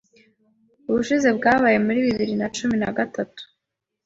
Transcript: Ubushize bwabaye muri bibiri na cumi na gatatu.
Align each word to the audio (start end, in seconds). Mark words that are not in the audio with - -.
Ubushize 0.89 1.29
bwabaye 1.37 1.77
muri 1.85 1.99
bibiri 2.07 2.33
na 2.41 2.47
cumi 2.55 2.75
na 2.81 2.89
gatatu. 2.97 3.41